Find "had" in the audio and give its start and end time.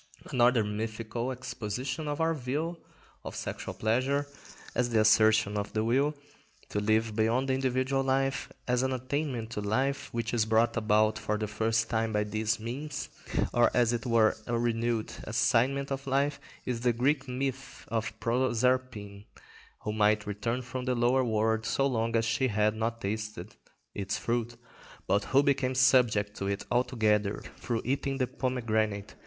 22.47-22.73